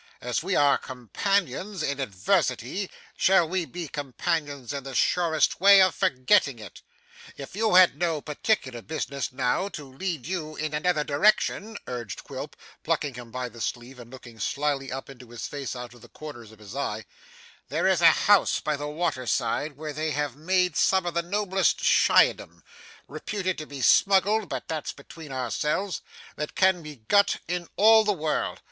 [0.19, 5.93] As we are companions in adversity, shall we be companions in the surest way of
[5.93, 6.81] forgetting it?
[7.37, 12.55] If you had no particular business, now, to lead you in another direction,' urged Quilp,
[12.83, 16.09] plucking him by the sleeve and looking slyly up into his face out of the
[16.09, 17.03] corners of his eyes,
[17.69, 20.35] 'there is a house by the water side where they have
[20.75, 22.63] some of the noblest Schiedam
[23.07, 26.01] reputed to be smuggled, but that's between ourselves
[26.37, 28.57] that can be got in all the world.